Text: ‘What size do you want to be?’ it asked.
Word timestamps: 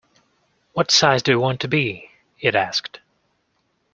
‘What 0.73 0.89
size 0.89 1.21
do 1.21 1.31
you 1.31 1.39
want 1.39 1.61
to 1.61 1.67
be?’ 1.67 2.09
it 2.39 2.55
asked. 2.55 3.01